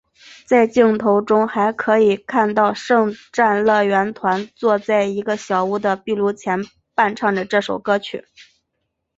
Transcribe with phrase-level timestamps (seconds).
[0.47, 6.57] 在镜头中还可以看到圣战乐团坐在一个小屋的壁炉前
[6.95, 8.25] 伴唱这首歌曲。